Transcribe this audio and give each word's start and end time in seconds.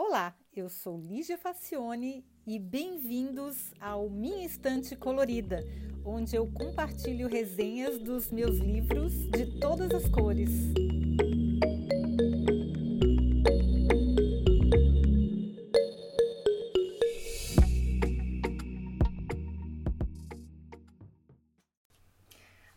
Olá, 0.00 0.32
eu 0.54 0.68
sou 0.68 0.96
Lígia 0.96 1.36
Facione 1.36 2.24
e 2.46 2.56
bem-vindos 2.56 3.74
ao 3.80 4.08
Minha 4.08 4.46
Estante 4.46 4.94
Colorida, 4.94 5.58
onde 6.04 6.36
eu 6.36 6.46
compartilho 6.52 7.26
resenhas 7.26 7.98
dos 7.98 8.30
meus 8.30 8.58
livros 8.58 9.12
de 9.30 9.58
todas 9.58 9.90
as 9.90 10.08
cores. 10.08 10.50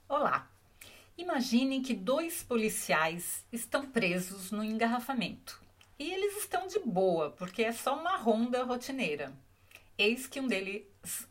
Olá! 0.09 0.51
Imagine 1.15 1.81
que 1.81 1.93
dois 1.93 2.41
policiais 2.41 3.45
estão 3.51 3.85
presos 3.91 4.49
no 4.49 4.63
engarrafamento. 4.63 5.61
E 6.01 6.13
eles 6.13 6.35
estão 6.37 6.65
de 6.65 6.79
boa, 6.79 7.29
porque 7.29 7.61
é 7.61 7.71
só 7.71 7.95
uma 7.95 8.17
ronda 8.17 8.63
rotineira. 8.63 9.31
Eis 9.95 10.25
que 10.25 10.39
um 10.39 10.47
deles 10.47 10.83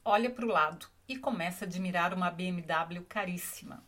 olha 0.05 0.31
para 0.31 0.45
o 0.45 0.49
lado 0.49 0.87
e 1.09 1.19
começa 1.19 1.65
a 1.65 1.67
admirar 1.67 2.15
uma 2.15 2.31
BMW 2.31 3.03
caríssima. 3.09 3.85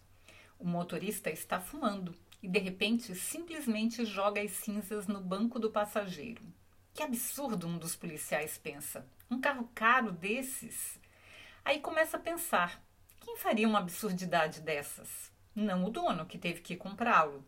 O 0.59 0.67
motorista 0.67 1.31
está 1.31 1.61
fumando 1.61 2.17
e 2.43 2.49
de 2.49 2.59
repente 2.59 3.15
simplesmente 3.15 4.05
joga 4.05 4.43
as 4.43 4.51
cinzas 4.51 5.07
no 5.07 5.21
banco 5.21 5.61
do 5.61 5.71
passageiro. 5.71 6.43
Que 6.93 7.05
absurdo, 7.05 7.69
um 7.69 7.79
dos 7.79 7.95
policiais 7.95 8.59
pensa. 8.59 9.07
Um 9.31 9.41
carro 9.41 9.71
caro 9.77 10.11
desses? 10.11 10.99
Aí 11.65 11.79
começa 11.79 12.17
a 12.17 12.21
pensar: 12.21 12.83
quem 13.21 13.37
faria 13.37 13.69
uma 13.69 13.79
absurdidade 13.79 14.61
dessas? 14.61 15.31
Não 15.55 15.85
o 15.85 15.91
dono 15.91 16.27
que 16.27 16.39
teve 16.39 16.61
que 16.61 16.75
comprá-lo, 16.75 17.47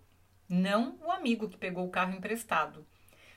não 0.48 0.96
o 1.01 1.10
amigo 1.10 1.48
que 1.48 1.57
pegou 1.57 1.85
o 1.85 1.91
carro 1.91 2.15
emprestado, 2.15 2.87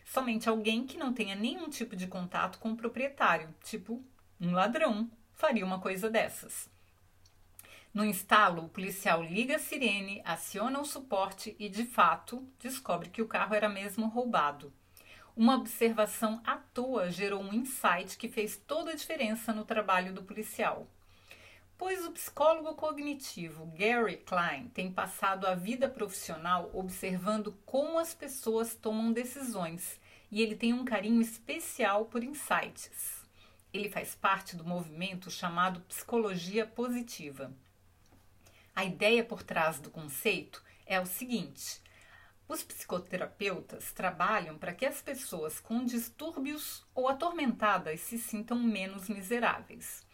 somente 0.07 0.47
alguém 0.47 0.87
que 0.87 0.97
não 0.97 1.13
tenha 1.13 1.35
nenhum 1.35 1.69
tipo 1.69 1.95
de 1.95 2.07
contato 2.07 2.57
com 2.59 2.71
o 2.71 2.77
proprietário, 2.77 3.53
tipo 3.63 4.03
um 4.39 4.53
ladrão, 4.53 5.09
faria 5.33 5.65
uma 5.65 5.79
coisa 5.79 6.09
dessas. 6.09 6.69
No 7.93 8.05
instalo, 8.05 8.65
o 8.65 8.69
policial 8.69 9.23
liga 9.23 9.55
a 9.55 9.59
sirene, 9.59 10.21
aciona 10.23 10.79
o 10.79 10.85
suporte 10.85 11.55
e, 11.59 11.67
de 11.67 11.83
fato, 11.83 12.47
descobre 12.59 13.09
que 13.09 13.21
o 13.21 13.27
carro 13.27 13.55
era 13.55 13.67
mesmo 13.67 14.07
roubado. 14.07 14.71
Uma 15.35 15.55
observação 15.55 16.41
à 16.45 16.57
toa 16.57 17.11
gerou 17.11 17.41
um 17.41 17.53
insight 17.53 18.17
que 18.17 18.29
fez 18.29 18.55
toda 18.55 18.91
a 18.91 18.95
diferença 18.95 19.53
no 19.53 19.65
trabalho 19.65 20.13
do 20.13 20.23
policial. 20.23 20.87
Pois 21.77 22.03
o 22.05 22.11
psicólogo 22.11 22.73
cognitivo 22.73 23.67
Gary 23.75 24.17
Klein 24.17 24.67
tem 24.69 24.91
passado 24.91 25.45
a 25.45 25.53
vida 25.53 25.87
profissional 25.87 26.71
observando 26.73 27.55
como 27.65 27.99
as 27.99 28.15
pessoas 28.15 28.73
tomam 28.73 29.13
decisões 29.13 29.99
e 30.31 30.41
ele 30.41 30.55
tem 30.55 30.73
um 30.73 30.85
carinho 30.85 31.21
especial 31.21 32.05
por 32.05 32.23
insights. 32.23 33.25
Ele 33.73 33.89
faz 33.89 34.15
parte 34.15 34.55
do 34.55 34.63
movimento 34.63 35.29
chamado 35.29 35.81
psicologia 35.81 36.65
positiva. 36.65 37.51
A 38.75 38.85
ideia 38.85 39.23
por 39.23 39.43
trás 39.43 39.79
do 39.79 39.89
conceito 39.89 40.63
é 40.85 40.99
o 40.99 41.05
seguinte: 41.05 41.81
os 42.47 42.63
psicoterapeutas 42.63 43.91
trabalham 43.91 44.57
para 44.57 44.73
que 44.73 44.85
as 44.85 45.01
pessoas 45.01 45.59
com 45.59 45.83
distúrbios 45.83 46.85
ou 46.95 47.09
atormentadas 47.09 47.99
se 47.99 48.17
sintam 48.17 48.57
menos 48.57 49.09
miseráveis. 49.09 50.05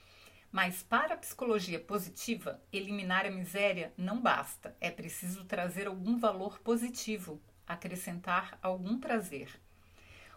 Mas 0.52 0.84
para 0.84 1.16
a 1.16 1.18
psicologia 1.18 1.80
positiva, 1.80 2.62
eliminar 2.72 3.26
a 3.26 3.32
miséria 3.32 3.94
não 3.98 4.22
basta. 4.22 4.76
É 4.80 4.90
preciso 4.90 5.46
trazer 5.46 5.88
algum 5.88 6.18
valor 6.18 6.60
positivo, 6.60 7.42
acrescentar 7.68 8.58
algum 8.62 9.00
prazer. 9.00 9.63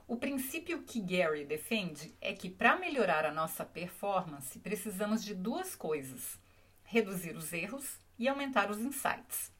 O 0.09 0.17
princípio 0.17 0.85
que 0.85 1.01
Gary 1.01 1.45
defende 1.45 2.15
é 2.21 2.33
que 2.33 2.49
para 2.49 2.77
melhorar 2.77 3.25
a 3.25 3.33
nossa 3.33 3.65
performance 3.65 4.57
precisamos 4.61 5.25
de 5.25 5.35
duas 5.35 5.75
coisas: 5.75 6.39
reduzir 6.85 7.37
os 7.37 7.53
erros 7.53 7.99
e 8.17 8.29
aumentar 8.29 8.71
os 8.71 8.79
insights. 8.79 9.53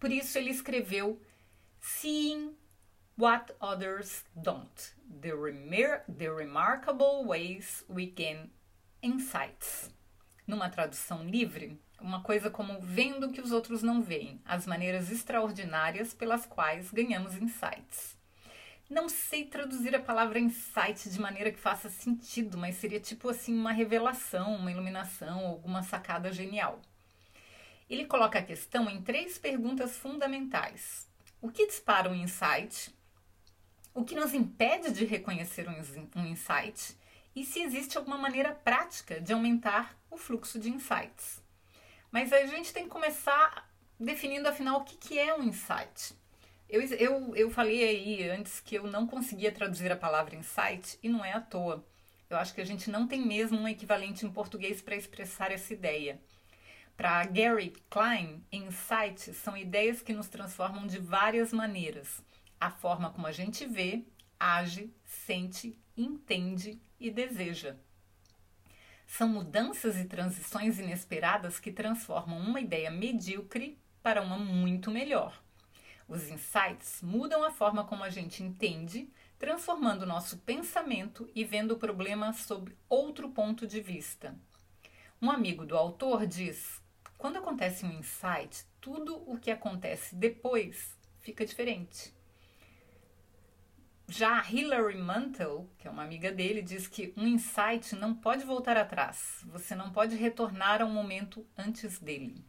Por 0.00 0.10
isso 0.10 0.36
ele 0.36 0.50
escreveu 0.50 1.22
Seeing 1.80 2.56
What 3.16 3.54
Others 3.60 4.24
Don't: 4.34 4.94
The, 5.20 5.32
Remar 5.32 6.04
the 6.06 6.28
Remarkable 6.28 7.24
Ways 7.24 7.84
We 7.88 8.08
Can 8.08 8.50
insights. 9.00 9.90
Numa 10.44 10.68
tradução 10.68 11.22
livre, 11.22 11.80
uma 12.00 12.20
coisa 12.24 12.50
como 12.50 12.80
vendo 12.80 13.28
o 13.28 13.32
que 13.32 13.40
os 13.40 13.52
outros 13.52 13.80
não 13.80 14.02
veem, 14.02 14.42
as 14.44 14.66
maneiras 14.66 15.08
extraordinárias 15.08 16.12
pelas 16.12 16.46
quais 16.46 16.90
ganhamos 16.90 17.36
insights. 17.36 18.18
Não 18.90 19.08
sei 19.08 19.44
traduzir 19.44 19.94
a 19.94 20.02
palavra 20.02 20.40
insight 20.40 21.08
de 21.08 21.20
maneira 21.20 21.52
que 21.52 21.58
faça 21.58 21.88
sentido, 21.88 22.58
mas 22.58 22.76
seria 22.76 23.00
tipo 23.00 23.28
assim 23.28 23.56
uma 23.56 23.72
revelação, 23.72 24.56
uma 24.56 24.70
iluminação, 24.70 25.46
alguma 25.46 25.82
sacada 25.82 26.32
genial. 26.32 26.82
Ele 27.88 28.04
coloca 28.04 28.38
a 28.38 28.44
questão 28.44 28.90
em 28.90 29.00
três 29.00 29.38
perguntas 29.38 29.96
fundamentais: 29.96 31.08
o 31.40 31.48
que 31.50 31.66
dispara 31.68 32.10
um 32.10 32.14
insight? 32.14 32.92
O 33.94 34.04
que 34.04 34.16
nos 34.16 34.34
impede 34.34 34.92
de 34.92 35.04
reconhecer 35.04 35.66
um 35.68 36.26
insight? 36.26 36.98
e 37.34 37.44
se 37.44 37.62
existe 37.62 37.96
alguma 37.96 38.18
maneira 38.18 38.52
prática 38.52 39.20
de 39.20 39.32
aumentar 39.32 39.96
o 40.10 40.16
fluxo 40.16 40.58
de 40.58 40.68
insights. 40.68 41.42
Mas 42.10 42.32
a 42.32 42.44
gente 42.46 42.72
tem 42.72 42.84
que 42.84 42.90
começar 42.90 43.68
definindo 43.98 44.48
afinal 44.48 44.80
o 44.80 44.84
que, 44.84 45.18
é 45.18 45.34
um 45.34 45.42
insight. 45.42 46.14
Eu, 46.70 46.82
eu, 46.82 47.34
eu 47.34 47.50
falei 47.50 47.82
aí 47.82 48.30
antes 48.30 48.60
que 48.60 48.76
eu 48.76 48.86
não 48.86 49.04
conseguia 49.04 49.50
traduzir 49.50 49.90
a 49.90 49.96
palavra 49.96 50.36
insight 50.36 50.96
e 51.02 51.08
não 51.08 51.24
é 51.24 51.32
à 51.32 51.40
toa. 51.40 51.84
Eu 52.30 52.36
acho 52.36 52.54
que 52.54 52.60
a 52.60 52.64
gente 52.64 52.88
não 52.88 53.08
tem 53.08 53.20
mesmo 53.26 53.58
um 53.58 53.66
equivalente 53.66 54.24
em 54.24 54.30
português 54.30 54.80
para 54.80 54.94
expressar 54.94 55.50
essa 55.50 55.74
ideia. 55.74 56.20
Para 56.96 57.24
Gary 57.24 57.72
Klein, 57.90 58.44
insights 58.52 59.36
são 59.38 59.56
ideias 59.56 60.00
que 60.00 60.12
nos 60.12 60.28
transformam 60.28 60.86
de 60.86 61.00
várias 61.00 61.52
maneiras. 61.52 62.22
A 62.60 62.70
forma 62.70 63.10
como 63.10 63.26
a 63.26 63.32
gente 63.32 63.66
vê, 63.66 64.04
age, 64.38 64.94
sente, 65.04 65.76
entende 65.96 66.80
e 67.00 67.10
deseja. 67.10 67.74
São 69.08 69.28
mudanças 69.28 69.96
e 69.96 70.04
transições 70.04 70.78
inesperadas 70.78 71.58
que 71.58 71.72
transformam 71.72 72.38
uma 72.38 72.60
ideia 72.60 72.92
medíocre 72.92 73.76
para 74.04 74.22
uma 74.22 74.38
muito 74.38 74.88
melhor. 74.88 75.42
Os 76.10 76.28
insights 76.28 77.00
mudam 77.02 77.44
a 77.44 77.52
forma 77.52 77.84
como 77.84 78.02
a 78.02 78.10
gente 78.10 78.42
entende, 78.42 79.08
transformando 79.38 80.04
nosso 80.04 80.38
pensamento 80.38 81.30
e 81.36 81.44
vendo 81.44 81.70
o 81.70 81.78
problema 81.78 82.32
sob 82.32 82.76
outro 82.88 83.30
ponto 83.30 83.64
de 83.64 83.80
vista. 83.80 84.36
Um 85.22 85.30
amigo 85.30 85.64
do 85.64 85.76
autor 85.76 86.26
diz: 86.26 86.82
quando 87.16 87.36
acontece 87.36 87.86
um 87.86 87.92
insight, 87.92 88.66
tudo 88.80 89.22
o 89.24 89.38
que 89.38 89.52
acontece 89.52 90.16
depois 90.16 90.98
fica 91.20 91.46
diferente. 91.46 92.12
Já 94.08 94.44
Hilary 94.50 94.98
Mantel, 94.98 95.70
que 95.78 95.86
é 95.86 95.90
uma 95.92 96.02
amiga 96.02 96.32
dele, 96.32 96.60
diz 96.60 96.88
que 96.88 97.14
um 97.16 97.28
insight 97.28 97.94
não 97.94 98.16
pode 98.16 98.44
voltar 98.44 98.76
atrás. 98.76 99.44
Você 99.46 99.76
não 99.76 99.92
pode 99.92 100.16
retornar 100.16 100.82
ao 100.82 100.88
momento 100.88 101.46
antes 101.56 102.00
dele. 102.00 102.44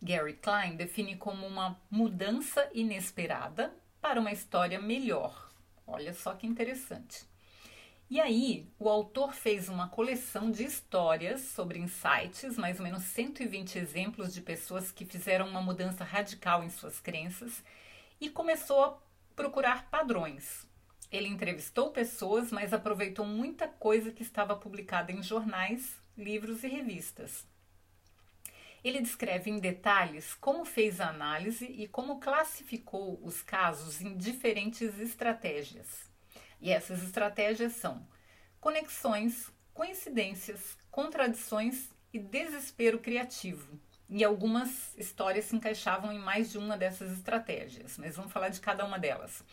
Gary 0.00 0.34
Klein 0.34 0.76
define 0.76 1.16
como 1.16 1.46
uma 1.46 1.80
mudança 1.90 2.68
inesperada 2.72 3.74
para 4.00 4.20
uma 4.20 4.32
história 4.32 4.80
melhor. 4.80 5.50
Olha 5.86 6.14
só 6.14 6.34
que 6.34 6.46
interessante. 6.46 7.26
E 8.10 8.20
aí, 8.20 8.66
o 8.78 8.88
autor 8.88 9.34
fez 9.34 9.68
uma 9.68 9.88
coleção 9.88 10.50
de 10.50 10.64
histórias 10.64 11.42
sobre 11.42 11.78
insights, 11.78 12.56
mais 12.56 12.78
ou 12.78 12.84
menos 12.84 13.02
120 13.02 13.78
exemplos 13.78 14.32
de 14.32 14.40
pessoas 14.40 14.90
que 14.90 15.04
fizeram 15.04 15.46
uma 15.46 15.60
mudança 15.60 16.04
radical 16.04 16.64
em 16.64 16.70
suas 16.70 17.00
crenças 17.00 17.62
e 18.20 18.30
começou 18.30 18.82
a 18.82 18.98
procurar 19.36 19.90
padrões. 19.90 20.66
Ele 21.10 21.28
entrevistou 21.28 21.90
pessoas, 21.90 22.50
mas 22.50 22.72
aproveitou 22.72 23.26
muita 23.26 23.68
coisa 23.68 24.10
que 24.10 24.22
estava 24.22 24.56
publicada 24.56 25.12
em 25.12 25.22
jornais, 25.22 25.96
livros 26.16 26.64
e 26.64 26.68
revistas. 26.68 27.46
Ele 28.82 29.00
descreve 29.00 29.50
em 29.50 29.58
detalhes 29.58 30.34
como 30.34 30.64
fez 30.64 31.00
a 31.00 31.08
análise 31.08 31.64
e 31.64 31.88
como 31.88 32.20
classificou 32.20 33.18
os 33.22 33.42
casos 33.42 34.00
em 34.00 34.16
diferentes 34.16 34.98
estratégias. 34.98 36.08
E 36.60 36.70
essas 36.70 37.02
estratégias 37.02 37.72
são 37.72 38.06
conexões, 38.60 39.52
coincidências, 39.72 40.76
contradições 40.90 41.90
e 42.12 42.18
desespero 42.18 42.98
criativo. 42.98 43.78
E 44.08 44.24
algumas 44.24 44.96
histórias 44.96 45.46
se 45.46 45.56
encaixavam 45.56 46.10
em 46.12 46.18
mais 46.18 46.50
de 46.50 46.58
uma 46.58 46.76
dessas 46.78 47.12
estratégias, 47.12 47.98
mas 47.98 48.16
vamos 48.16 48.32
falar 48.32 48.48
de 48.48 48.60
cada 48.60 48.84
uma 48.84 48.98
delas. 48.98 49.44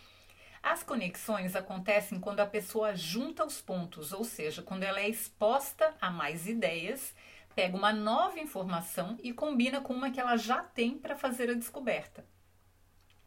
As 0.63 0.81
conexões 0.81 1.55
acontecem 1.55 2.19
quando 2.19 2.39
a 2.39 2.45
pessoa 2.47 2.95
junta 2.95 3.45
os 3.45 3.61
pontos, 3.61 4.11
ou 4.11 4.23
seja, 4.23 4.63
quando 4.63 4.81
ela 4.81 4.99
é 4.99 5.07
exposta 5.07 5.93
a 6.01 6.09
mais 6.09 6.47
ideias, 6.47 7.13
pega 7.55 7.77
uma 7.77 7.93
nova 7.93 8.39
informação 8.39 9.17
e 9.23 9.31
combina 9.31 9.79
com 9.79 9.93
uma 9.93 10.11
que 10.11 10.19
ela 10.19 10.35
já 10.35 10.61
tem 10.61 10.97
para 10.97 11.15
fazer 11.15 11.49
a 11.49 11.53
descoberta. 11.53 12.27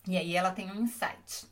E 0.06 0.16
aí 0.16 0.36
ela 0.36 0.52
tem 0.52 0.70
um 0.70 0.82
insight. 0.82 1.46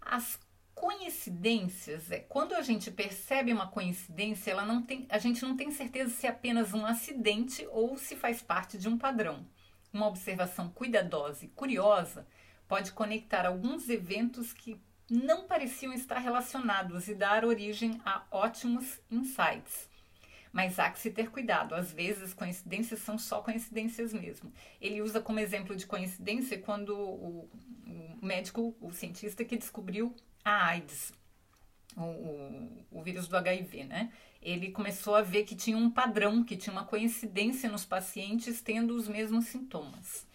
As 0.00 0.40
coincidências 0.74 2.10
é 2.10 2.20
quando 2.20 2.54
a 2.54 2.62
gente 2.62 2.90
percebe 2.90 3.52
uma 3.52 3.68
coincidência, 3.68 4.50
ela 4.50 4.64
não 4.64 4.82
tem, 4.82 5.06
a 5.10 5.18
gente 5.18 5.42
não 5.42 5.54
tem 5.54 5.70
certeza 5.70 6.10
se 6.10 6.26
é 6.26 6.30
apenas 6.30 6.72
um 6.72 6.86
acidente 6.86 7.66
ou 7.70 7.98
se 7.98 8.16
faz 8.16 8.40
parte 8.40 8.78
de 8.78 8.88
um 8.88 8.96
padrão. 8.96 9.46
Uma 9.92 10.06
observação 10.06 10.70
cuidadosa 10.70 11.44
e 11.44 11.48
curiosa 11.48 12.26
pode 12.66 12.92
conectar 12.92 13.44
alguns 13.44 13.88
eventos 13.90 14.52
que 14.52 14.80
não 15.10 15.46
pareciam 15.46 15.92
estar 15.92 16.18
relacionados 16.18 17.08
e 17.08 17.14
dar 17.14 17.44
origem 17.44 18.00
a 18.04 18.22
ótimos 18.30 19.00
insights. 19.10 19.90
Mas 20.52 20.78
há 20.78 20.90
que 20.90 20.98
se 20.98 21.10
ter 21.10 21.30
cuidado, 21.30 21.74
às 21.74 21.92
vezes 21.92 22.34
coincidências 22.34 23.00
são 23.00 23.16
só 23.16 23.40
coincidências 23.40 24.12
mesmo. 24.12 24.52
Ele 24.80 25.00
usa 25.00 25.20
como 25.20 25.38
exemplo 25.38 25.76
de 25.76 25.86
coincidência 25.86 26.58
quando 26.58 26.90
o, 26.96 27.48
o 27.86 28.26
médico, 28.26 28.76
o 28.80 28.92
cientista 28.92 29.44
que 29.44 29.56
descobriu 29.56 30.14
a 30.44 30.66
AIDS, 30.66 31.12
o, 31.96 32.02
o, 32.02 32.86
o, 32.90 33.02
vírus 33.02 33.28
do 33.28 33.36
HIV, 33.36 33.84
né? 33.84 34.12
Ele 34.42 34.72
começou 34.72 35.14
a 35.14 35.22
ver 35.22 35.44
que 35.44 35.54
tinha 35.54 35.76
um 35.76 35.90
padrão, 35.90 36.42
que 36.42 36.56
tinha 36.56 36.72
uma 36.72 36.84
coincidência 36.84 37.70
nos 37.70 37.84
pacientes 37.84 38.60
tendo 38.60 38.96
os 38.96 39.06
mesmos 39.06 39.46
sintomas. 39.46 40.26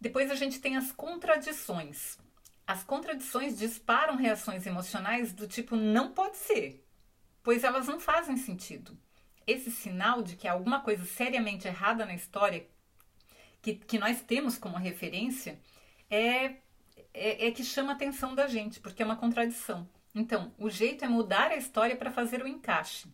Depois 0.00 0.30
a 0.30 0.36
gente 0.36 0.60
tem 0.60 0.76
as 0.76 0.92
contradições. 0.92 2.18
As 2.64 2.84
contradições 2.84 3.58
disparam 3.58 4.14
reações 4.14 4.64
emocionais 4.66 5.32
do 5.32 5.48
tipo 5.48 5.74
não 5.74 6.12
pode 6.12 6.36
ser, 6.36 6.86
pois 7.42 7.64
elas 7.64 7.88
não 7.88 7.98
fazem 7.98 8.36
sentido 8.36 8.96
esse 9.48 9.70
sinal 9.70 10.22
de 10.22 10.36
que 10.36 10.46
há 10.46 10.52
alguma 10.52 10.80
coisa 10.80 11.04
seriamente 11.04 11.66
errada 11.66 12.04
na 12.04 12.14
história 12.14 12.66
que, 13.62 13.74
que 13.74 13.98
nós 13.98 14.20
temos 14.20 14.58
como 14.58 14.76
referência 14.76 15.58
é, 16.10 16.56
é, 17.14 17.46
é 17.46 17.50
que 17.50 17.64
chama 17.64 17.92
a 17.92 17.94
atenção 17.94 18.34
da 18.34 18.46
gente, 18.46 18.78
porque 18.78 19.02
é 19.02 19.06
uma 19.06 19.16
contradição. 19.16 19.88
Então, 20.14 20.52
o 20.58 20.68
jeito 20.68 21.04
é 21.04 21.08
mudar 21.08 21.50
a 21.50 21.56
história 21.56 21.96
para 21.96 22.10
fazer 22.10 22.42
o 22.42 22.46
encaixe. 22.46 23.08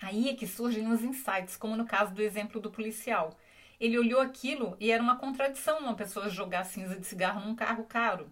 Aí 0.00 0.28
é 0.28 0.34
que 0.34 0.46
surgem 0.46 0.90
os 0.90 1.02
insights, 1.02 1.56
como 1.56 1.76
no 1.76 1.86
caso 1.86 2.12
do 2.14 2.22
exemplo 2.22 2.60
do 2.60 2.70
policial. 2.70 3.38
Ele 3.78 3.98
olhou 3.98 4.20
aquilo 4.20 4.76
e 4.80 4.90
era 4.90 5.02
uma 5.02 5.16
contradição 5.16 5.78
uma 5.78 5.94
pessoa 5.94 6.28
jogar 6.28 6.64
cinza 6.64 6.96
de 6.98 7.06
cigarro 7.06 7.46
num 7.46 7.54
carro 7.54 7.84
caro. 7.84 8.30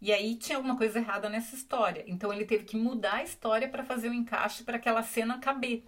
E 0.00 0.12
aí 0.12 0.36
tinha 0.36 0.56
alguma 0.56 0.76
coisa 0.76 0.98
errada 0.98 1.28
nessa 1.28 1.54
história. 1.54 2.04
Então 2.06 2.32
ele 2.32 2.44
teve 2.44 2.64
que 2.64 2.76
mudar 2.76 3.16
a 3.16 3.22
história 3.22 3.68
para 3.68 3.84
fazer 3.84 4.08
o 4.08 4.14
encaixe 4.14 4.64
para 4.64 4.76
aquela 4.76 5.02
cena 5.02 5.38
caber. 5.38 5.82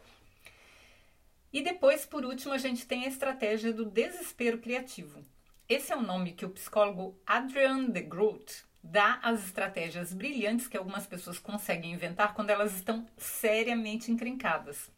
E 1.53 1.63
depois, 1.63 2.07
por 2.07 2.25
último, 2.25 2.53
a 2.53 2.59
gente 2.59 2.87
tem 2.87 3.05
a 3.05 3.09
estratégia 3.09 3.73
do 3.73 3.85
desespero 3.85 4.59
criativo. 4.59 5.25
Esse 5.69 5.93
é 5.93 5.97
o 5.97 6.03
nome 6.03 6.33
que 6.33 6.45
o 6.45 6.51
psicólogo 6.51 7.19
Adrian 7.27 7.91
de 7.91 8.03
Groot 8.03 8.65
dá 8.83 9.19
às 9.23 9.45
estratégias 9.45 10.13
brilhantes 10.13 10.69
que 10.69 10.77
algumas 10.77 11.07
pessoas 11.07 11.39
conseguem 11.41 11.93
inventar 11.93 12.35
quando 12.35 12.51
elas 12.51 12.75
estão 12.75 13.07
seriamente 13.17 14.13
encrencadas. 14.13 14.91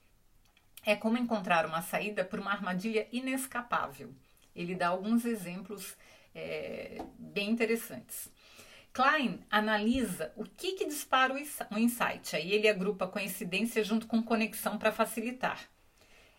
É 0.84 0.94
como 0.94 1.16
encontrar 1.16 1.64
uma 1.64 1.80
saída 1.80 2.24
para 2.24 2.40
uma 2.40 2.52
armadilha 2.52 3.08
inescapável. 3.10 4.14
Ele 4.54 4.74
dá 4.74 4.88
alguns 4.88 5.24
exemplos 5.24 5.96
é, 6.34 7.02
bem 7.18 7.50
interessantes. 7.50 8.30
Klein 8.92 9.40
analisa 9.50 10.32
o 10.36 10.44
que, 10.44 10.72
que 10.72 10.84
dispara 10.84 11.32
o 11.32 11.78
insight. 11.78 12.36
Aí 12.36 12.52
ele 12.52 12.68
agrupa 12.68 13.08
coincidência 13.08 13.82
junto 13.82 14.06
com 14.06 14.22
conexão 14.22 14.76
para 14.76 14.92
facilitar 14.92 15.71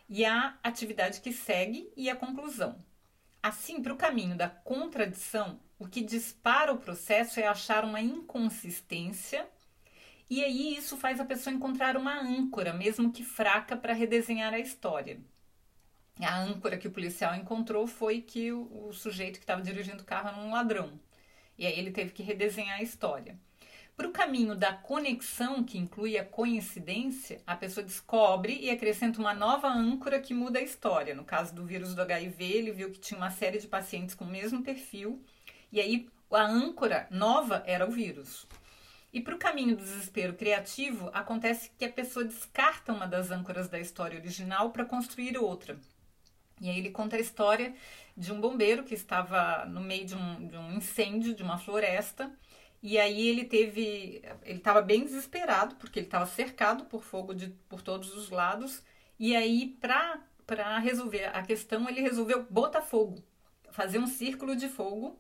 e 0.07 0.25
a 0.25 0.57
atividade 0.63 1.21
que 1.21 1.31
segue 1.31 1.91
e 1.95 2.09
a 2.09 2.15
conclusão. 2.15 2.83
Assim, 3.41 3.81
para 3.81 3.94
o 3.94 3.97
caminho 3.97 4.38
da 4.38 4.50
contradição, 4.50 5.59
o 5.77 5.88
que 5.88 6.01
dispara 6.01 6.71
o 6.71 6.77
processo 6.77 7.39
é 7.39 7.47
achar 7.47 7.83
uma 7.83 8.00
inconsistência, 8.00 9.47
e 10.29 10.44
aí 10.44 10.75
isso 10.77 10.95
faz 10.95 11.19
a 11.19 11.25
pessoa 11.25 11.53
encontrar 11.53 11.97
uma 11.97 12.19
âncora, 12.19 12.73
mesmo 12.73 13.11
que 13.11 13.23
fraca, 13.23 13.75
para 13.75 13.94
redesenhar 13.94 14.53
a 14.53 14.59
história. 14.59 15.19
A 16.21 16.39
âncora 16.39 16.77
que 16.77 16.88
o 16.88 16.91
policial 16.91 17.35
encontrou 17.35 17.88
foi 17.88 18.21
que 18.21 18.51
o, 18.51 18.88
o 18.88 18.94
sujeito 18.94 19.39
que 19.39 19.44
estava 19.44 19.61
dirigindo 19.61 20.03
o 20.03 20.05
carro 20.05 20.29
era 20.29 20.38
um 20.38 20.51
ladrão. 20.51 21.00
E 21.57 21.65
aí 21.65 21.77
ele 21.77 21.91
teve 21.91 22.11
que 22.13 22.23
redesenhar 22.23 22.79
a 22.79 22.83
história. 22.83 23.38
Para 23.95 24.07
o 24.07 24.12
caminho 24.12 24.56
da 24.56 24.74
conexão, 24.74 25.63
que 25.63 25.78
inclui 25.78 26.18
a 26.18 26.25
coincidência, 26.25 27.42
a 27.45 27.56
pessoa 27.56 27.86
descobre 27.86 28.57
e 28.60 28.72
acrescenta 28.72 29.19
uma 29.19 29.36
nova 29.36 29.68
âncora 29.68 30.19
que 30.19 30.34
muda 30.34 30.57
a 30.57 30.63
história. 30.63 31.13
No 31.13 31.24
caso 31.24 31.54
do 31.54 31.63
vírus 31.63 31.94
do 31.94 32.01
HIV, 32.01 32.44
ele 32.44 32.72
viu 32.72 32.90
que 32.90 33.00
tinha 33.00 33.19
uma 33.19 33.30
série 33.30 33.60
de 33.60 33.68
pacientes 33.68 34.16
com 34.16 34.25
o 34.25 34.31
mesmo 34.31 34.63
perfil, 34.63 35.24
e 35.72 35.80
aí 35.80 36.10
a 36.31 36.42
âncora 36.42 37.07
nova 37.12 37.62
era 37.68 37.88
o 37.88 37.92
vírus. 37.92 38.48
E 39.13 39.22
para 39.22 39.36
o 39.36 39.40
caminho 39.40 39.78
do 39.78 39.84
desespero 39.84 40.34
criativo, 40.34 41.12
acontece 41.13 41.69
que 41.78 41.86
a 41.86 41.92
pessoa 41.92 42.25
descarta 42.25 42.92
uma 42.92 43.06
das 43.06 43.30
âncoras 43.30 43.69
da 43.69 43.80
história 43.80 44.19
original 44.19 44.72
para 44.72 44.86
construir 44.86 45.38
outra. 45.38 45.78
E 46.60 46.68
aí 46.68 46.80
ele 46.80 46.89
conta 46.89 47.16
a 47.16 47.19
história 47.19 47.75
de 48.18 48.34
um 48.34 48.42
bombeiro 48.42 48.84
que 48.84 48.96
estava 48.96 49.66
no 49.66 49.81
meio 49.81 50.06
de 50.06 50.16
um, 50.16 50.48
de 50.48 50.57
um 50.57 50.78
incêndio 50.78 51.36
de 51.36 51.44
uma 51.44 51.60
floresta 51.60 52.31
e 52.83 53.00
aí 53.00 53.30
ele 53.30 53.45
teve, 53.45 54.21
ele 54.44 54.57
estava 54.57 54.81
bem 54.81 55.06
desesperado 55.06 55.75
porque 55.75 56.00
ele 56.00 56.07
estava 56.07 56.25
cercado 56.25 56.83
por 56.83 57.01
fogo 57.01 57.33
de, 57.33 57.47
por 57.69 57.81
todos 57.81 58.13
os 58.13 58.30
lados. 58.30 58.83
E 59.18 59.35
aí 59.35 59.77
para 59.80 60.21
para 60.45 60.77
resolver 60.80 61.24
a 61.33 61.41
questão 61.44 61.88
ele 61.88 62.01
resolveu 62.01 62.45
botar 62.50 62.81
fogo, 62.81 63.24
fazer 63.71 63.97
um 64.00 64.07
círculo 64.07 64.57
de 64.57 64.68
fogo 64.68 65.18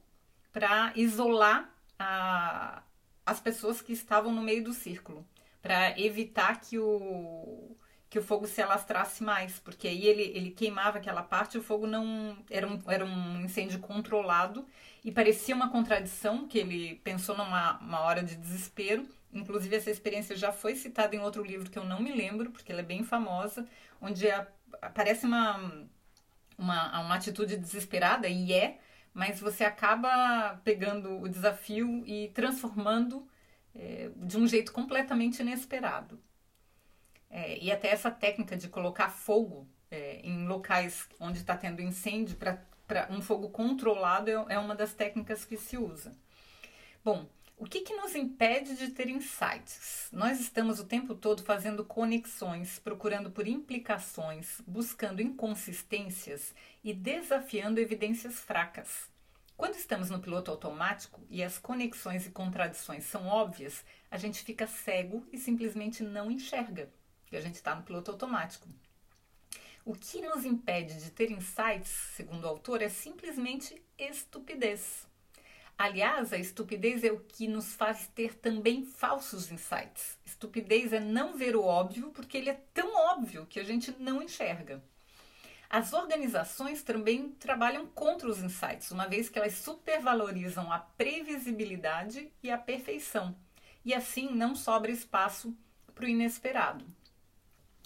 para 0.51 0.91
isolar 0.97 1.73
a, 1.97 2.83
as 3.25 3.39
pessoas 3.39 3.81
que 3.81 3.93
estavam 3.93 4.33
no 4.33 4.41
meio 4.41 4.65
do 4.65 4.73
círculo, 4.73 5.25
para 5.61 5.97
evitar 5.97 6.59
que 6.59 6.77
o 6.77 7.77
que 8.13 8.19
o 8.19 8.21
fogo 8.21 8.45
se 8.45 8.61
alastrasse 8.61 9.23
mais, 9.23 9.57
porque 9.57 9.87
aí 9.87 10.05
ele, 10.05 10.21
ele 10.35 10.51
queimava 10.51 10.99
aquela 10.99 11.23
parte, 11.23 11.57
o 11.57 11.63
fogo 11.63 11.87
não 11.87 12.37
era 12.47 12.67
um, 12.67 12.79
era 12.85 13.03
um 13.03 13.41
incêndio 13.41 13.79
controlado 13.79 14.67
e 15.03 15.11
parecia 15.11 15.55
uma 15.55 15.71
contradição 15.71 16.47
que 16.47 16.59
ele 16.59 17.01
pensou 17.03 17.35
numa 17.35 17.79
uma 17.79 18.01
hora 18.01 18.21
de 18.21 18.35
desespero. 18.35 19.03
Inclusive 19.33 19.75
essa 19.75 19.89
experiência 19.89 20.35
já 20.35 20.51
foi 20.51 20.75
citada 20.75 21.15
em 21.15 21.19
outro 21.21 21.43
livro 21.43 21.71
que 21.71 21.79
eu 21.79 21.85
não 21.85 21.99
me 21.99 22.13
lembro, 22.13 22.51
porque 22.51 22.71
ela 22.71 22.81
é 22.81 22.85
bem 22.85 23.03
famosa, 23.03 23.67
onde 23.99 24.27
aparece 24.79 25.25
uma, 25.25 25.57
uma, 26.55 27.01
uma 27.01 27.15
atitude 27.15 27.57
desesperada 27.57 28.27
e 28.27 28.53
é, 28.53 28.77
mas 29.11 29.39
você 29.39 29.63
acaba 29.63 30.61
pegando 30.63 31.19
o 31.19 31.27
desafio 31.27 32.03
e 32.05 32.29
transformando 32.29 33.27
é, 33.73 34.11
de 34.17 34.37
um 34.37 34.47
jeito 34.47 34.71
completamente 34.71 35.39
inesperado. 35.41 36.21
É, 37.35 37.57
e 37.57 37.71
até 37.71 37.87
essa 37.87 38.11
técnica 38.11 38.55
de 38.55 38.69
colocar 38.69 39.09
fogo 39.09 39.67
é, 39.89 40.19
em 40.23 40.45
locais 40.45 41.09
onde 41.19 41.39
está 41.39 41.57
tendo 41.57 41.81
incêndio 41.81 42.37
para 42.37 43.07
um 43.09 43.23
fogo 43.23 43.49
controlado 43.49 44.29
é, 44.29 44.53
é 44.53 44.59
uma 44.59 44.75
das 44.75 44.93
técnicas 44.93 45.43
que 45.43 45.57
se 45.57 45.75
usa. 45.75 46.15
Bom, 47.03 47.27
o 47.57 47.65
que, 47.65 47.81
que 47.81 47.95
nos 47.95 48.13
impede 48.13 48.75
de 48.75 48.89
ter 48.89 49.09
insights? 49.09 50.09
Nós 50.11 50.39
estamos 50.39 50.79
o 50.79 50.85
tempo 50.85 51.15
todo 51.15 51.43
fazendo 51.43 51.83
conexões, 51.83 52.77
procurando 52.77 53.31
por 53.31 53.47
implicações, 53.47 54.61
buscando 54.67 55.19
inconsistências 55.19 56.53
e 56.83 56.93
desafiando 56.93 57.79
evidências 57.79 58.35
fracas. 58.35 59.09
Quando 59.57 59.73
estamos 59.73 60.11
no 60.11 60.19
piloto 60.19 60.51
automático 60.51 61.25
e 61.31 61.41
as 61.41 61.57
conexões 61.57 62.27
e 62.27 62.31
contradições 62.31 63.05
são 63.05 63.25
óbvias, 63.25 63.83
a 64.11 64.17
gente 64.17 64.43
fica 64.43 64.67
cego 64.67 65.25
e 65.31 65.37
simplesmente 65.39 66.03
não 66.03 66.29
enxerga 66.29 66.91
porque 67.33 67.37
a 67.37 67.41
gente 67.41 67.55
está 67.55 67.73
no 67.73 67.81
piloto 67.81 68.11
automático. 68.11 68.69
O 69.83 69.95
que 69.95 70.21
nos 70.21 70.45
impede 70.45 71.03
de 71.03 71.09
ter 71.09 71.31
insights, 71.31 71.89
segundo 72.15 72.43
o 72.43 72.47
autor, 72.47 72.79
é 72.83 72.89
simplesmente 72.89 73.81
estupidez. 73.97 75.07
Aliás, 75.75 76.31
a 76.31 76.37
estupidez 76.37 77.03
é 77.03 77.11
o 77.11 77.21
que 77.21 77.47
nos 77.47 77.73
faz 77.73 78.05
ter 78.13 78.35
também 78.35 78.85
falsos 78.85 79.51
insights. 79.51 80.19
Estupidez 80.23 80.93
é 80.93 80.99
não 80.99 81.35
ver 81.35 81.55
o 81.55 81.63
óbvio 81.63 82.11
porque 82.11 82.37
ele 82.37 82.51
é 82.51 82.61
tão 82.71 82.95
óbvio 82.95 83.47
que 83.47 83.59
a 83.59 83.63
gente 83.63 83.91
não 83.97 84.21
enxerga. 84.21 84.83
As 85.67 85.91
organizações 85.91 86.83
também 86.83 87.31
trabalham 87.31 87.87
contra 87.87 88.29
os 88.29 88.43
insights, 88.43 88.91
uma 88.91 89.07
vez 89.07 89.27
que 89.27 89.39
elas 89.39 89.55
supervalorizam 89.55 90.71
a 90.71 90.77
previsibilidade 90.77 92.31
e 92.43 92.51
a 92.51 92.59
perfeição, 92.59 93.35
e 93.83 93.91
assim 93.91 94.29
não 94.29 94.55
sobra 94.55 94.91
espaço 94.91 95.51
para 95.93 96.05
o 96.05 96.09
inesperado. 96.09 96.85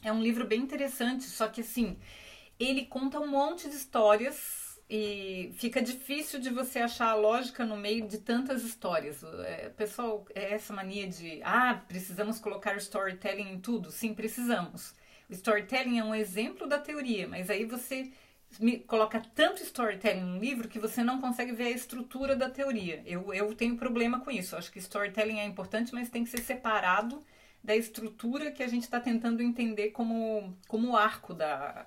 É 0.04 0.12
um 0.12 0.22
livro 0.22 0.46
bem 0.46 0.62
interessante, 0.62 1.24
só 1.24 1.48
que 1.48 1.62
assim, 1.62 1.98
ele 2.60 2.86
conta 2.86 3.20
um 3.20 3.27
monte 3.27 3.70
de 3.70 3.75
histórias 3.75 4.80
e 4.89 5.51
fica 5.56 5.82
difícil 5.82 6.39
de 6.39 6.50
você 6.50 6.80
achar 6.80 7.10
a 7.10 7.16
lógica 7.16 7.66
no 7.66 7.75
meio 7.75 8.08
de 8.08 8.20
tantas 8.20 8.63
histórias. 8.63 9.24
É, 9.24 9.70
pessoal, 9.70 10.25
é 10.34 10.54
essa 10.54 10.74
mania 10.74 11.08
de, 11.08 11.42
ah, 11.44 11.82
precisamos 11.88 12.39
colocar 12.39 12.75
storytelling 12.77 13.50
em 13.51 13.60
tudo? 13.60 13.92
Sim, 13.92 14.13
precisamos. 14.13 14.94
O 15.30 15.34
storytelling 15.34 16.00
é 16.00 16.04
um 16.04 16.16
exemplo 16.16 16.68
da 16.68 16.80
teoria, 16.80 17.27
mas 17.27 17.50
aí 17.50 17.66
você 17.66 18.12
coloca 18.88 19.22
tanto 19.36 19.62
storytelling 19.62 20.22
no 20.22 20.39
livro 20.39 20.70
que 20.70 20.80
você 20.80 21.04
não 21.04 21.20
consegue 21.20 21.51
ver 21.51 21.66
a 21.66 21.72
estrutura 21.72 22.36
da 22.36 22.50
teoria. 22.50 23.04
Eu, 23.06 23.34
eu 23.34 23.54
tenho 23.54 23.75
problema 23.75 24.22
com 24.22 24.32
isso. 24.32 24.56
Eu 24.56 24.60
acho 24.60 24.72
que 24.72 24.80
storytelling 24.80 25.39
é 25.39 25.46
importante, 25.46 25.94
mas 25.94 26.10
tem 26.10 26.24
que 26.24 26.30
ser 26.30 26.42
separado 26.42 27.24
da 27.68 27.76
estrutura 27.76 28.50
que 28.50 28.64
a 28.64 28.68
gente 28.68 28.84
está 28.84 28.98
tentando 28.98 29.44
entender 29.44 29.90
como, 29.90 30.58
como 30.70 30.96
arco 30.96 31.34
da, 31.34 31.86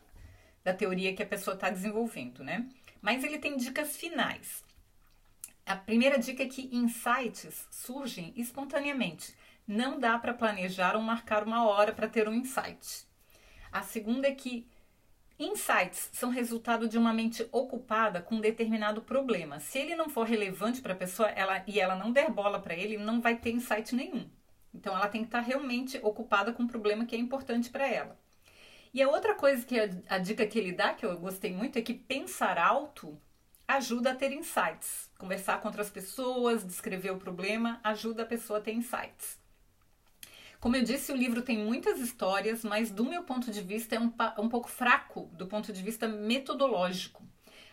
da 0.63 0.75
teoria 0.75 1.15
que 1.15 1.23
a 1.23 1.27
pessoa 1.27 1.55
está 1.55 1.71
desenvolvendo, 1.71 2.45
né? 2.45 2.69
Mas 3.01 3.25
ele 3.25 3.39
tem 3.39 3.57
dicas 3.57 3.97
finais. 3.97 4.63
A 5.65 5.75
primeira 5.75 6.19
dica 6.19 6.43
é 6.43 6.47
que 6.47 6.69
insights 6.71 7.67
surgem 7.71 8.35
espontaneamente. 8.37 9.35
Não 9.67 9.99
dá 9.99 10.19
para 10.19 10.35
planejar 10.35 10.97
ou 10.97 11.01
marcar 11.01 11.45
uma 11.45 11.67
hora 11.67 11.95
para 11.95 12.09
ter 12.09 12.29
um 12.29 12.35
insight. 12.35 13.07
A 13.73 13.81
segunda 13.81 14.29
é 14.29 14.35
que 14.35 14.67
Insights 15.39 16.11
são 16.13 16.29
resultado 16.29 16.87
de 16.87 16.99
uma 16.99 17.15
mente 17.15 17.49
ocupada 17.51 18.21
com 18.21 18.35
um 18.35 18.41
determinado 18.43 19.01
problema. 19.01 19.59
Se 19.59 19.79
ele 19.79 19.97
não 19.97 20.11
for 20.11 20.27
relevante 20.27 20.83
para 20.83 20.93
a 20.93 20.97
pessoa 20.97 21.31
ela, 21.31 21.65
e 21.67 21.81
ela 21.81 21.97
não 21.97 22.13
der 22.13 22.31
bola 22.31 22.61
para 22.61 22.75
ele, 22.75 22.99
não 22.99 23.23
vai 23.23 23.37
ter 23.37 23.51
insight 23.51 23.95
nenhum. 23.95 24.29
Então 24.75 24.97
ela 24.97 25.09
tem 25.09 25.23
que 25.23 25.29
estar 25.29 25.41
realmente 25.41 25.99
ocupada 26.03 26.53
com 26.53 26.62
um 26.62 26.69
problema 26.69 27.05
que 27.05 27.17
é 27.17 27.19
importante 27.19 27.71
para 27.71 27.87
ela. 27.89 28.19
E 28.93 29.03
a 29.03 29.09
outra 29.09 29.35
coisa 29.35 29.65
que 29.65 29.79
a, 29.79 29.89
a 30.09 30.19
dica 30.19 30.47
que 30.47 30.59
ele 30.59 30.73
dá, 30.73 30.95
que 30.95 31.07
eu 31.07 31.17
gostei 31.19 31.53
muito, 31.53 31.79
é 31.79 31.83
que 31.83 31.95
pensar 31.95 32.59
alto 32.59 33.17
ajuda 33.67 34.11
a 34.11 34.15
ter 34.15 34.33
insights. 34.33 35.09
Conversar 35.17 35.61
com 35.61 35.69
outras 35.69 35.91
pessoas, 35.91 36.65
descrever 36.65 37.11
o 37.11 37.19
problema, 37.19 37.81
ajuda 37.85 38.25
a 38.25 38.27
pessoa 38.27 38.59
a 38.59 38.62
ter 38.62 38.73
insights. 38.73 39.39
Como 40.59 40.77
eu 40.77 40.83
disse, 40.83 41.11
o 41.11 41.17
livro 41.17 41.41
tem 41.41 41.57
muitas 41.57 42.00
histórias, 42.00 42.65
mas 42.65 42.91
do 42.91 43.05
meu 43.05 43.23
ponto 43.23 43.50
de 43.50 43.62
vista 43.62 43.95
é 43.95 44.00
um, 44.00 44.12
um 44.39 44.49
pouco 44.49 44.69
fraco 44.69 45.31
do 45.33 45.47
ponto 45.47 45.73
de 45.73 45.83
vista 45.83 46.07
metodológico. 46.07 47.23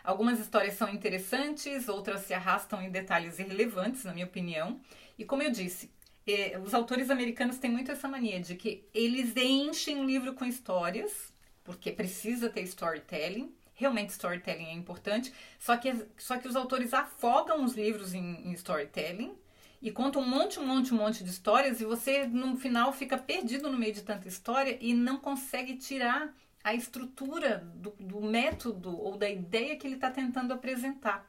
Algumas 0.04 0.40
histórias 0.40 0.76
são 0.76 0.88
interessantes, 0.88 1.90
outras 1.90 2.22
se 2.22 2.34
arrastam 2.34 2.82
em 2.82 2.90
detalhes 2.90 3.40
irrelevantes, 3.40 4.06
na 4.06 4.14
minha 4.14 4.26
opinião. 4.26 4.80
E 5.18 5.26
como 5.26 5.44
eu 5.44 5.52
disse, 5.52 5.92
eh, 6.28 6.60
os 6.60 6.74
autores 6.74 7.10
americanos 7.10 7.58
têm 7.58 7.72
muito 7.72 7.92
essa 7.92 8.08
mania 8.08 8.40
de 8.40 8.56
que 8.56 8.88
eles 8.94 9.36
enchem 9.36 10.00
o 10.00 10.04
livro 10.04 10.34
com 10.34 10.46
histórias, 10.46 11.34
porque 11.64 11.92
precisa 11.92 12.50
ter 12.50 12.62
storytelling. 12.64 13.54
Realmente 13.74 14.10
storytelling 14.10 14.66
é 14.66 14.74
importante, 14.74 15.32
só 15.60 15.78
que, 15.78 15.94
só 16.18 16.38
que 16.38 16.48
os 16.48 16.56
autores 16.56 16.94
afogam 16.94 17.64
os 17.64 17.74
livros 17.74 18.14
em, 18.14 18.48
em 18.48 18.52
storytelling 18.54 19.36
e 19.82 19.92
conta 19.92 20.18
um 20.18 20.28
monte, 20.28 20.60
um 20.60 20.66
monte, 20.66 20.94
um 20.94 20.98
monte 20.98 21.24
de 21.24 21.30
histórias 21.30 21.80
e 21.80 21.86
você 21.86 22.26
no 22.26 22.58
final 22.58 22.92
fica 22.92 23.18
perdido 23.18 23.70
no 23.70 23.78
meio 23.78 23.94
de 23.94 24.02
tanta 24.02 24.28
história 24.28 24.78
e 24.82 24.94
não 24.94 25.18
consegue 25.18 25.76
tirar 25.76 26.34
a 26.64 26.74
estrutura 26.74 27.64
do, 27.76 27.92
do 28.00 28.20
método 28.20 29.00
ou 29.00 29.16
da 29.16 29.30
ideia 29.30 29.78
que 29.78 29.88
ele 29.88 29.96
está 29.96 30.10
tentando 30.10 30.54
apresentar, 30.54 31.26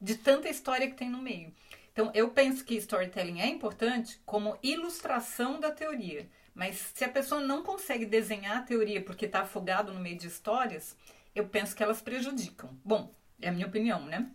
de 0.00 0.16
tanta 0.16 0.48
história 0.48 0.88
que 0.88 0.96
tem 0.96 1.10
no 1.10 1.20
meio. 1.22 1.52
Então, 2.00 2.10
eu 2.14 2.30
penso 2.30 2.64
que 2.64 2.76
storytelling 2.76 3.42
é 3.42 3.46
importante 3.46 4.18
como 4.24 4.56
ilustração 4.62 5.60
da 5.60 5.70
teoria, 5.70 6.26
mas 6.54 6.92
se 6.94 7.04
a 7.04 7.10
pessoa 7.10 7.42
não 7.42 7.62
consegue 7.62 8.06
desenhar 8.06 8.56
a 8.56 8.62
teoria 8.62 9.02
porque 9.02 9.26
está 9.26 9.40
afogado 9.42 9.92
no 9.92 10.00
meio 10.00 10.16
de 10.16 10.26
histórias, 10.26 10.96
eu 11.34 11.46
penso 11.46 11.76
que 11.76 11.82
elas 11.82 12.00
prejudicam. 12.00 12.70
Bom, 12.82 13.14
é 13.38 13.50
a 13.50 13.52
minha 13.52 13.66
opinião, 13.66 14.06
né? 14.06 14.30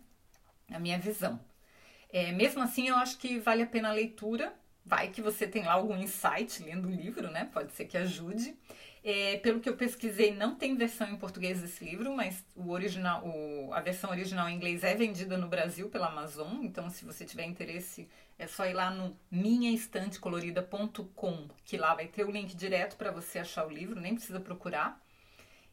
É 0.70 0.76
a 0.76 0.78
minha 0.78 0.96
visão. 0.96 1.40
É, 2.08 2.30
mesmo 2.30 2.62
assim, 2.62 2.86
eu 2.86 2.94
acho 2.94 3.18
que 3.18 3.40
vale 3.40 3.64
a 3.64 3.66
pena 3.66 3.88
a 3.88 3.92
leitura. 3.92 4.54
Vai 4.84 5.08
que 5.08 5.20
você 5.20 5.44
tem 5.44 5.64
lá 5.64 5.72
algum 5.72 5.96
insight 5.96 6.62
lendo 6.62 6.86
o 6.86 6.92
livro, 6.92 7.28
né? 7.32 7.50
Pode 7.52 7.72
ser 7.72 7.86
que 7.86 7.98
ajude. 7.98 8.56
É, 9.08 9.36
pelo 9.36 9.60
que 9.60 9.68
eu 9.68 9.76
pesquisei, 9.76 10.34
não 10.34 10.56
tem 10.56 10.76
versão 10.76 11.08
em 11.08 11.16
português 11.16 11.60
desse 11.60 11.84
livro, 11.84 12.12
mas 12.12 12.44
o 12.56 12.70
original, 12.70 13.24
o, 13.24 13.72
a 13.72 13.80
versão 13.80 14.10
original 14.10 14.48
em 14.48 14.56
inglês 14.56 14.82
é 14.82 14.96
vendida 14.96 15.38
no 15.38 15.46
Brasil 15.46 15.88
pela 15.88 16.08
Amazon. 16.08 16.64
Então, 16.64 16.90
se 16.90 17.04
você 17.04 17.24
tiver 17.24 17.44
interesse, 17.44 18.08
é 18.36 18.48
só 18.48 18.66
ir 18.66 18.72
lá 18.72 18.90
no 18.90 19.16
minhaestantecolorida.com, 19.30 21.48
que 21.64 21.76
lá 21.76 21.94
vai 21.94 22.08
ter 22.08 22.26
o 22.26 22.32
link 22.32 22.56
direto 22.56 22.96
para 22.96 23.12
você 23.12 23.38
achar 23.38 23.64
o 23.64 23.70
livro, 23.70 24.00
nem 24.00 24.16
precisa 24.16 24.40
procurar. 24.40 25.00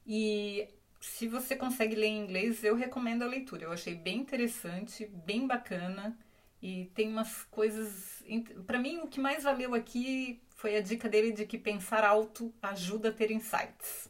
E 0.06 0.70
se 1.02 1.28
você 1.28 1.56
consegue 1.56 1.96
ler 1.96 2.10
em 2.10 2.20
inglês, 2.20 2.63
eu 2.63 2.75
recomendo 2.75 3.24
a 3.24 3.28
leitura. 3.28 3.63
Eu 3.63 3.72
achei 3.72 3.96
bem 3.96 4.20
interessante, 4.20 5.08
bem 5.08 5.48
bacana 5.48 6.16
e 6.63 6.86
tem 6.96 7.10
umas 7.10 7.43
coisas. 7.51 8.24
Para 8.65 8.79
mim, 8.79 9.00
o 9.00 9.08
que 9.08 9.20
mais 9.20 9.43
valeu 9.43 9.75
aqui 9.75 10.41
foi 10.55 10.77
a 10.77 10.82
dica 10.82 11.10
dele 11.10 11.34
de 11.34 11.46
que 11.46 11.58
pensar 11.58 12.05
alto 12.05 12.53
ajuda 12.62 13.10
a 13.10 13.12
ter 13.12 13.32
insights. 13.32 14.10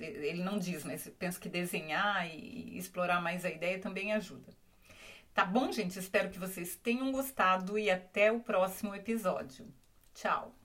Ele 0.00 0.42
não 0.42 0.58
diz, 0.58 0.82
mas 0.82 1.08
penso 1.16 1.40
que 1.40 1.48
desenhar 1.48 2.28
e 2.28 2.76
explorar 2.76 3.20
mais 3.20 3.44
a 3.44 3.50
ideia 3.50 3.78
também 3.78 4.12
ajuda. 4.12 4.52
Tá 5.32 5.44
bom, 5.44 5.70
gente? 5.70 5.96
Espero 5.96 6.28
que 6.28 6.40
vocês 6.40 6.74
tenham 6.74 7.12
gostado 7.12 7.78
e 7.78 7.88
até 7.88 8.32
o 8.32 8.40
próximo 8.40 8.92
episódio. 8.92 9.64
Tchau! 10.12 10.63